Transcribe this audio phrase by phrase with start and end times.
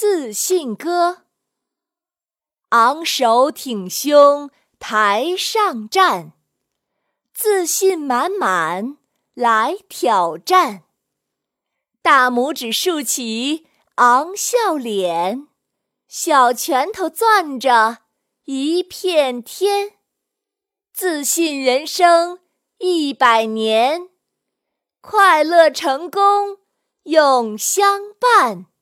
[0.00, 1.24] 自信歌。
[2.68, 6.34] 昂首挺胸台上站。
[7.34, 8.98] 自信满满
[9.34, 10.84] 来挑战。
[12.00, 13.66] 大拇指竖起
[13.96, 15.48] 昂笑脸。
[16.06, 18.02] 小拳头攥着
[18.44, 19.94] 一片天。
[20.92, 22.38] 自信人生
[22.78, 24.10] 一百年。
[25.00, 26.58] 快乐成功
[27.02, 28.77] 永相伴。